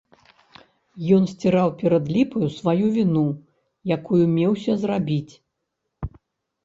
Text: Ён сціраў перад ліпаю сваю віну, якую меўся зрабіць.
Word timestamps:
Ён 1.17 1.23
сціраў 1.33 1.69
перад 1.81 2.05
ліпаю 2.15 2.47
сваю 2.59 2.87
віну, 2.97 3.25
якую 3.97 4.23
меўся 4.35 4.73
зрабіць. 4.85 5.33